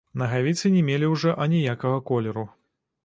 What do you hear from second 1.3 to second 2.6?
аніякага колеру.